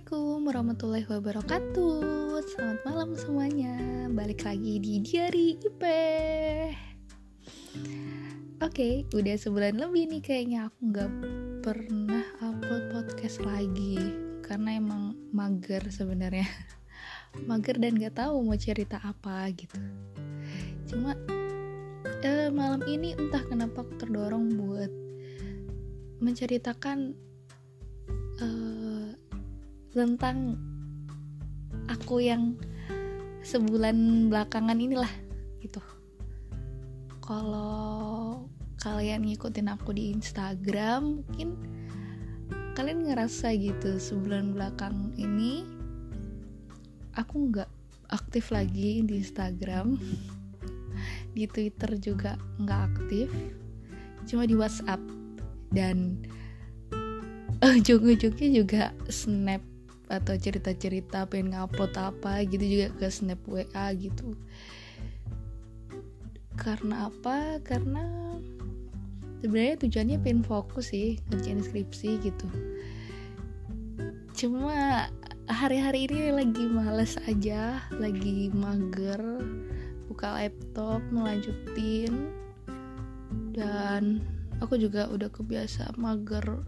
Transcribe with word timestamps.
Assalamualaikum 0.00 0.48
warahmatullahi 0.48 1.06
wabarakatuh. 1.12 2.00
Selamat 2.48 2.80
malam 2.88 3.10
semuanya. 3.20 3.76
Balik 4.08 4.48
lagi 4.48 4.80
di 4.80 4.96
Diary 5.04 5.60
IP 5.60 5.82
Oke, 8.64 9.04
udah 9.12 9.36
sebulan 9.36 9.76
lebih 9.76 10.08
nih 10.08 10.24
kayaknya 10.24 10.72
aku 10.72 10.78
gak 10.96 11.12
pernah 11.60 12.24
upload 12.40 12.88
podcast 12.96 13.44
lagi. 13.44 14.00
Karena 14.40 14.80
emang 14.80 15.20
mager 15.36 15.84
sebenarnya. 15.92 16.48
Mager 17.52 17.76
dan 17.76 18.00
gak 18.00 18.24
tahu 18.24 18.40
mau 18.40 18.56
cerita 18.56 19.04
apa 19.04 19.52
gitu. 19.52 19.76
Cuma 20.88 21.12
eh, 22.24 22.48
malam 22.48 22.80
ini 22.88 23.12
entah 23.20 23.44
kenapa 23.44 23.84
aku 23.84 24.00
terdorong 24.00 24.48
buat 24.56 24.88
menceritakan 26.24 27.28
tentang 29.90 30.54
aku 31.90 32.22
yang 32.22 32.54
sebulan 33.42 34.28
belakangan 34.30 34.78
inilah 34.78 35.10
gitu. 35.64 35.82
Kalau 37.22 38.46
kalian 38.80 39.26
ngikutin 39.28 39.68
aku 39.70 39.92
di 39.92 40.14
Instagram 40.14 41.20
mungkin 41.20 41.58
kalian 42.74 43.04
ngerasa 43.10 43.52
gitu 43.58 44.00
sebulan 44.00 44.56
belakang 44.56 45.12
ini 45.20 45.66
aku 47.12 47.50
nggak 47.52 47.68
aktif 48.10 48.50
lagi 48.50 49.02
di 49.04 49.20
Instagram. 49.22 49.96
Di 51.30 51.46
Twitter 51.46 51.94
juga 52.02 52.34
nggak 52.58 52.80
aktif 52.92 53.30
cuma 54.26 54.44
di 54.44 54.58
WhatsApp. 54.58 54.98
Dan 55.70 56.18
ujung-ujungnya 57.62 58.48
juga 58.50 58.84
snap 59.06 59.69
atau 60.10 60.34
cerita-cerita 60.34 61.24
pengen 61.30 61.54
ngupload 61.54 61.94
apa 61.94 62.42
gitu 62.42 62.66
juga 62.66 62.88
ke 62.98 63.06
snap 63.06 63.38
WA 63.46 63.86
gitu. 63.94 64.34
Karena 66.58 67.06
apa? 67.08 67.62
Karena 67.62 68.34
sebenarnya 69.40 69.86
tujuannya 69.86 70.18
pengen 70.20 70.42
fokus 70.42 70.90
sih 70.90 71.16
ngerjain 71.30 71.62
skripsi 71.62 72.10
gitu. 72.26 72.48
Cuma 74.34 75.06
hari-hari 75.50 76.06
ini 76.06 76.30
lagi 76.30 76.64
males 76.70 77.18
aja 77.26 77.82
lagi 77.98 78.54
mager 78.54 79.18
buka 80.06 80.38
laptop 80.38 81.02
melanjutin 81.10 82.30
dan 83.50 84.22
aku 84.62 84.78
juga 84.78 85.10
udah 85.10 85.26
kebiasa 85.26 85.90
mager 85.98 86.62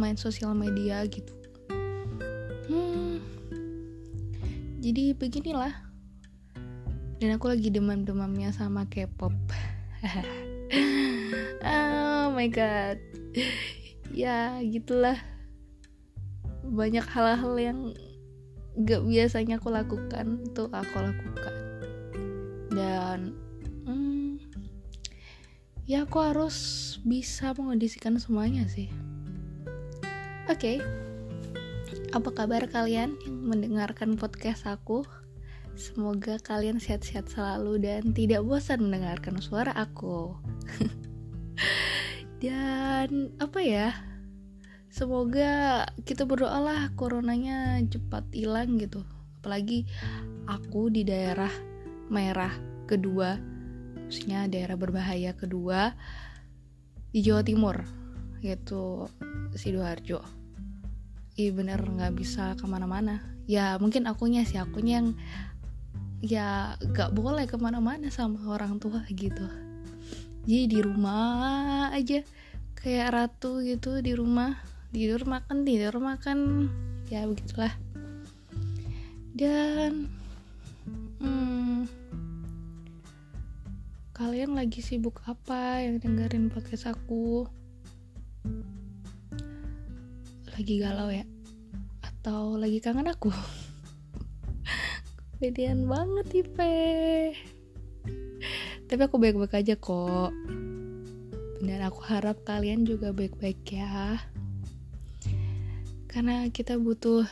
main 0.00 0.16
sosial 0.16 0.56
media 0.56 1.04
gitu 1.04 1.43
jadi 4.84 5.16
beginilah. 5.16 5.72
Dan 7.16 7.40
aku 7.40 7.48
lagi 7.48 7.72
demam-demamnya 7.72 8.52
sama 8.52 8.84
K-pop. 8.84 9.32
Oh 11.64 12.28
my 12.36 12.48
god. 12.52 13.00
Ya 14.12 14.60
gitulah. 14.60 15.16
Banyak 16.60 17.06
hal-hal 17.08 17.54
yang 17.56 17.78
gak 18.84 19.00
biasanya 19.00 19.56
aku 19.56 19.72
lakukan 19.72 20.44
tuh 20.52 20.68
aku 20.68 20.96
lakukan. 21.00 21.54
Dan 22.68 23.32
hmm, 23.88 24.36
ya 25.88 26.04
aku 26.04 26.20
harus 26.20 26.56
bisa 27.06 27.56
mengondisikan 27.56 28.20
semuanya 28.20 28.68
sih. 28.68 28.92
Oke. 30.44 30.76
okay 30.82 31.13
apa 32.14 32.30
kabar 32.30 32.62
kalian 32.70 33.18
yang 33.26 33.36
mendengarkan 33.42 34.14
podcast 34.14 34.70
aku? 34.70 35.02
Semoga 35.74 36.38
kalian 36.38 36.78
sehat-sehat 36.78 37.26
selalu 37.26 37.82
dan 37.82 38.14
tidak 38.14 38.46
bosan 38.46 38.86
mendengarkan 38.86 39.42
suara 39.42 39.74
aku. 39.74 40.38
dan 42.42 43.34
apa 43.42 43.58
ya? 43.66 43.90
Semoga 44.94 45.82
kita 46.06 46.22
berdoalah 46.22 46.94
coronanya 46.94 47.82
cepat 47.90 48.30
hilang 48.30 48.78
gitu. 48.78 49.02
Apalagi 49.42 49.82
aku 50.46 50.94
di 50.94 51.02
daerah 51.02 51.50
merah 52.14 52.54
kedua, 52.86 53.42
maksudnya 54.06 54.46
daerah 54.46 54.78
berbahaya 54.78 55.34
kedua 55.34 55.90
di 57.10 57.26
Jawa 57.26 57.42
Timur, 57.42 57.82
yaitu 58.38 59.10
Sidoarjo 59.58 60.43
iya 61.34 61.50
bener 61.50 61.82
nggak 61.82 62.14
bisa 62.14 62.54
ke 62.54 62.64
mana-mana. 62.66 63.22
Ya 63.44 63.76
mungkin 63.82 64.06
akunya 64.06 64.46
sih 64.46 64.56
akunya 64.56 65.02
yang 65.02 65.08
ya 66.24 66.80
gak 66.80 67.12
boleh 67.12 67.44
ke 67.44 67.60
mana-mana 67.60 68.08
sama 68.08 68.40
orang 68.48 68.80
tua 68.80 69.04
gitu. 69.12 69.44
Jadi 70.48 70.64
di 70.72 70.78
rumah 70.80 71.92
aja 71.92 72.24
kayak 72.80 73.12
ratu 73.12 73.60
gitu 73.60 74.00
di 74.00 74.16
rumah. 74.16 74.56
Tidur 74.88 75.28
makan 75.28 75.68
tidur 75.68 76.00
makan. 76.00 76.70
Ya 77.12 77.28
begitulah. 77.28 77.76
Dan 79.36 80.08
hmm, 81.20 81.90
kalian 84.16 84.56
lagi 84.56 84.80
sibuk 84.80 85.20
apa 85.28 85.84
yang 85.84 86.00
dengerin 86.00 86.48
podcast 86.48 86.94
aku 86.94 87.44
lagi 90.54 90.78
galau 90.78 91.10
ya? 91.10 91.26
Atau 91.98 92.54
lagi 92.54 92.78
kangen 92.78 93.10
aku? 93.10 93.34
Kepedean 95.34 95.90
banget 95.90 96.46
Ipe. 96.46 96.78
Tapi 98.86 99.00
aku 99.02 99.18
baik-baik 99.18 99.58
aja 99.58 99.74
kok. 99.74 100.30
Dan 101.58 101.80
aku 101.82 102.00
harap 102.06 102.46
kalian 102.46 102.86
juga 102.86 103.10
baik-baik 103.10 103.66
ya. 103.66 104.22
Karena 106.06 106.46
kita 106.54 106.78
butuh 106.78 107.26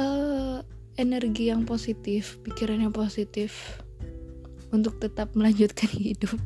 uh, 0.00 0.64
energi 0.96 1.52
yang 1.52 1.68
positif 1.68 2.40
pikiran 2.48 2.80
yang 2.80 2.94
positif 2.96 3.84
untuk 4.72 4.96
tetap 4.96 5.36
melanjutkan 5.36 5.92
hidup. 6.00 6.40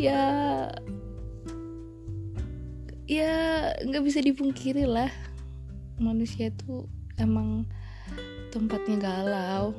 Ya 0.00 0.24
ya 3.08 3.72
nggak 3.80 4.04
bisa 4.04 4.20
dipungkiri 4.20 4.84
lah. 4.84 5.08
Manusia 5.96 6.52
itu 6.52 6.84
emang 7.16 7.64
tempatnya 8.52 8.96
galau. 9.00 9.72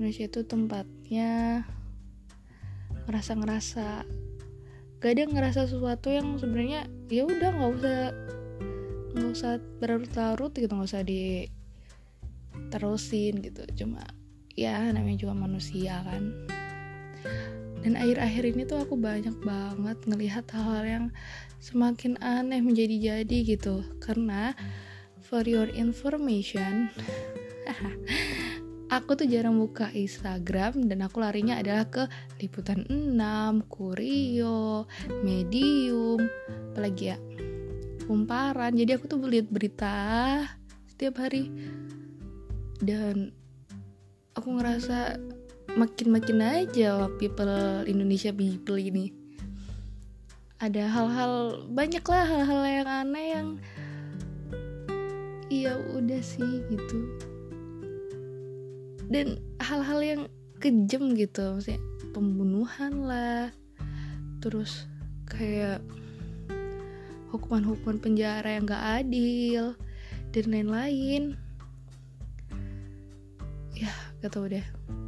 Manusia 0.00 0.26
itu 0.26 0.40
tempatnya 0.48 1.62
ngerasa 3.04 3.36
ngerasa 3.36 3.86
gak 5.00 5.12
ada 5.16 5.24
ngerasa 5.32 5.60
sesuatu 5.64 6.12
yang 6.12 6.36
sebenarnya 6.36 6.84
ya 7.08 7.24
udah 7.24 7.50
nggak 7.56 7.72
usah 7.80 8.00
nggak 9.16 9.30
usah 9.32 9.52
berlarut-larut 9.80 10.52
gitu 10.52 10.72
nggak 10.72 10.88
usah 10.88 11.04
di 11.04 11.48
terusin 12.72 13.44
gitu. 13.44 13.68
Cuma 13.84 14.00
ya 14.56 14.80
namanya 14.92 15.28
juga 15.28 15.36
manusia 15.36 16.00
kan 16.04 16.32
dan 17.80 17.96
akhir-akhir 17.96 18.44
ini 18.52 18.62
tuh 18.68 18.84
aku 18.84 18.94
banyak 18.96 19.36
banget 19.40 19.98
ngelihat 20.04 20.44
hal-hal 20.52 20.84
yang 20.84 21.06
semakin 21.60 22.20
aneh 22.20 22.60
menjadi-jadi 22.60 23.38
gitu. 23.56 23.80
Karena 24.00 24.52
for 25.24 25.44
your 25.48 25.68
information 25.72 26.92
aku 28.90 29.14
tuh 29.14 29.26
jarang 29.30 29.56
buka 29.56 29.88
Instagram 29.94 30.90
dan 30.90 31.06
aku 31.06 31.22
larinya 31.22 31.56
adalah 31.56 31.86
ke 31.86 32.04
liputan 32.42 32.82
6, 32.90 33.70
Kurio, 33.70 34.84
Medium, 35.22 36.18
apalagi 36.74 37.14
ya? 37.14 37.18
Kumparan 38.10 38.74
jadi 38.74 38.98
aku 38.98 39.06
tuh 39.06 39.22
lihat 39.22 39.46
berita 39.48 39.94
setiap 40.90 41.22
hari. 41.22 41.46
Dan 42.82 43.30
aku 44.34 44.58
ngerasa 44.58 45.14
makin-makin 45.78 46.40
aja 46.42 47.06
people 47.20 47.50
Indonesia 47.86 48.34
people 48.34 48.78
ini. 48.80 49.14
Ada 50.60 50.90
hal-hal 50.90 51.64
banyak 51.72 52.04
lah 52.04 52.24
hal-hal 52.26 52.62
yang 52.66 52.88
aneh 52.88 53.26
yang 53.32 53.48
iya 55.48 55.72
udah 55.96 56.20
sih 56.20 56.64
gitu. 56.68 56.98
Dan 59.10 59.42
hal-hal 59.58 60.00
yang 60.04 60.22
kejam 60.60 61.16
gitu 61.16 61.56
maksudnya 61.56 61.80
pembunuhan 62.12 62.92
lah. 63.08 63.48
Terus 64.44 64.84
kayak 65.24 65.80
hukuman-hukuman 67.32 67.98
penjara 68.02 68.58
yang 68.58 68.68
gak 68.68 69.06
adil 69.06 69.78
dan 70.34 70.44
lain-lain. 70.50 71.40
Ya 73.72 73.90
gak 74.20 74.36
tau 74.36 74.44
deh 74.44 74.64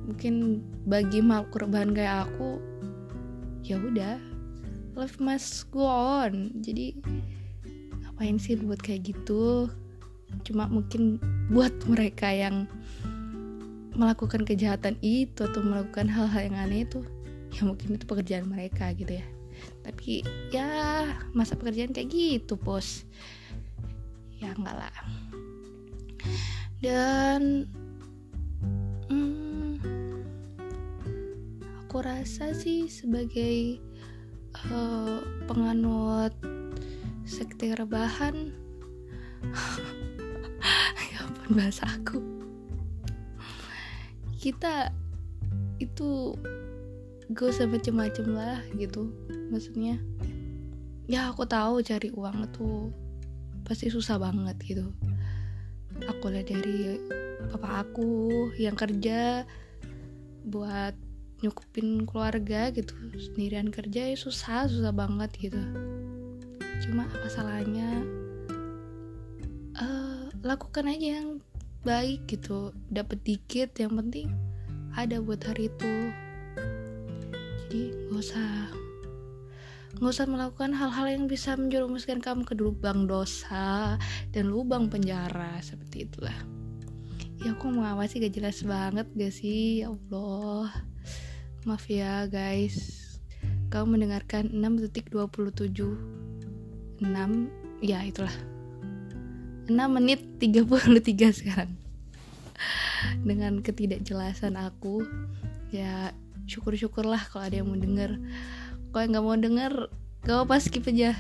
mungkin 0.07 0.65
bagi 0.87 1.23
makhluk 1.23 1.63
korban 1.63 1.95
kayak 1.95 2.27
aku 2.29 2.59
ya 3.63 3.79
udah 3.79 4.19
life 4.99 5.19
must 5.23 5.71
go 5.73 5.87
on. 5.87 6.53
Jadi 6.61 6.99
ngapain 8.05 8.37
sih 8.37 8.59
buat 8.61 8.81
kayak 8.83 9.15
gitu? 9.15 9.71
Cuma 10.45 10.69
mungkin 10.69 11.21
buat 11.53 11.73
mereka 11.89 12.29
yang 12.33 12.69
melakukan 13.93 14.49
kejahatan 14.49 14.97
itu 15.05 15.45
atau 15.45 15.61
melakukan 15.61 16.09
hal-hal 16.09 16.49
yang 16.49 16.57
aneh 16.57 16.89
itu 16.89 17.05
ya 17.53 17.69
mungkin 17.69 18.01
itu 18.01 18.05
pekerjaan 18.09 18.49
mereka 18.49 18.93
gitu 18.97 19.21
ya. 19.21 19.27
Tapi 19.85 20.25
ya 20.51 20.69
masa 21.37 21.55
pekerjaan 21.55 21.93
kayak 21.93 22.09
gitu 22.09 22.57
bos. 22.57 23.05
Ya 24.41 24.57
enggak 24.57 24.77
lah. 24.89 24.97
Dan 26.83 27.69
aku 31.93 32.09
rasa 32.09 32.57
sih 32.57 32.89
sebagai 32.89 33.77
uh, 34.73 35.21
penganut 35.45 36.33
sekte 37.29 37.69
rebahan 37.77 38.49
ya 41.13 41.21
ampun 41.21 41.53
bahasa 41.53 41.85
aku. 41.85 42.17
Kita 44.41 44.89
itu 45.85 46.33
gak 47.29 47.61
usah 47.61 47.69
macem-macem 47.69 48.25
lah 48.33 48.65
gitu 48.81 49.13
maksudnya 49.53 50.01
ya 51.05 51.29
aku 51.29 51.45
tahu 51.45 51.85
cari 51.85 52.09
uang 52.09 52.49
itu 52.49 52.89
pasti 53.69 53.93
susah 53.93 54.17
banget 54.17 54.57
gitu. 54.65 54.89
Aku 56.09 56.33
lihat 56.33 56.49
dari 56.49 56.97
papa 57.53 57.85
aku 57.85 58.49
yang 58.57 58.81
kerja 58.81 59.45
buat 60.49 60.97
nyukupin 61.43 62.07
keluarga 62.07 62.71
gitu. 62.71 62.95
Sendirian 63.19 63.69
kerja 63.69 64.09
ya 64.09 64.17
susah 64.17 64.71
susah 64.71 64.95
banget 64.95 65.35
gitu. 65.37 65.61
Cuma 66.87 67.11
masalahnya 67.11 68.07
uh, 69.77 70.31
lakukan 70.41 70.87
aja 70.87 71.21
yang 71.21 71.43
baik 71.83 72.25
gitu. 72.31 72.71
Dapat 72.89 73.21
dikit 73.27 73.75
yang 73.83 73.99
penting 73.99 74.31
ada 74.95 75.19
buat 75.19 75.43
hari 75.43 75.67
itu. 75.69 75.95
Jadi 77.67 77.83
nggak 78.09 78.23
usah 78.23 78.51
nggak 79.99 80.13
usah 80.19 80.27
melakukan 80.27 80.73
hal-hal 80.73 81.07
yang 81.11 81.25
bisa 81.29 81.55
menjerumuskan 81.55 82.19
kamu 82.19 82.43
ke 82.49 82.57
lubang 82.59 83.07
dosa 83.07 83.99
dan 84.33 84.51
lubang 84.51 84.89
penjara 84.89 85.59
seperti 85.63 86.09
itulah. 86.09 86.39
Ya 87.43 87.59
aku 87.59 87.75
apa 87.83 88.07
sih 88.07 88.23
gak 88.23 88.39
jelas 88.39 88.63
banget 88.63 89.07
gak 89.19 89.35
sih? 89.35 89.83
Ya 89.83 89.91
Allah 89.91 90.92
maaf 91.63 91.87
ya 91.87 92.27
guys. 92.27 92.99
Kamu 93.71 93.95
mendengarkan 93.95 94.51
6 94.51 94.83
detik 94.83 95.15
27 95.15 95.71
6 96.99 97.07
ya 97.79 98.03
itulah. 98.03 98.35
6 99.71 99.71
menit 99.71 100.27
33 100.43 101.39
sekarang. 101.39 101.71
Dengan 103.23 103.63
ketidakjelasan 103.63 104.59
aku 104.59 105.07
ya 105.71 106.11
syukur-syukurlah 106.51 107.31
kalau 107.31 107.47
ada 107.47 107.63
yang 107.63 107.71
mau 107.71 107.79
denger. 107.79 108.19
Kalau 108.91 109.03
yang 109.07 109.11
nggak 109.15 109.27
mau 109.27 109.39
denger 109.39 109.73
gak 110.27 110.39
apa 110.43 110.57
skip 110.59 110.91
aja. 110.91 111.15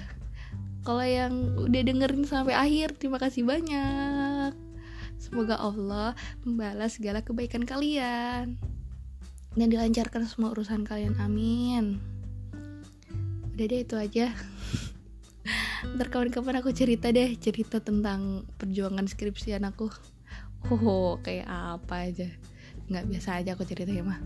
Kalau 0.83 1.07
yang 1.07 1.55
udah 1.71 1.83
dengerin 1.87 2.27
sampai 2.27 2.59
akhir 2.59 2.99
terima 2.99 3.23
kasih 3.23 3.47
banyak. 3.47 4.59
Semoga 5.23 5.55
Allah 5.55 6.19
membalas 6.43 6.99
segala 6.99 7.23
kebaikan 7.23 7.63
kalian 7.63 8.59
dan 9.57 9.67
dilancarkan 9.69 10.25
semua 10.25 10.53
urusan 10.57 10.85
kalian 10.87 11.17
amin. 11.21 12.01
Udah 13.53 13.67
deh 13.69 13.81
itu 13.85 13.97
aja. 14.01 14.33
Ntar 15.83 16.09
kapan-kapan 16.09 16.63
aku 16.63 16.71
cerita 16.73 17.13
deh 17.13 17.37
cerita 17.37 17.83
tentang 17.83 18.49
perjuangan 18.57 19.05
skripsian 19.05 19.67
aku. 19.69 19.93
Oh 20.73 21.21
kayak 21.21 21.49
apa 21.49 22.09
aja. 22.09 22.29
Nggak 22.89 23.05
biasa 23.13 23.29
aja 23.43 23.51
aku 23.53 23.69
cerita 23.69 23.93
ya 23.93 24.07
mah. 24.07 24.21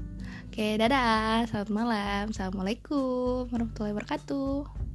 Oke 0.46 0.78
dadah. 0.78 1.48
Selamat 1.50 1.70
malam. 1.74 2.24
Assalamualaikum 2.30 3.50
warahmatullahi 3.50 3.94
wabarakatuh 3.96 4.85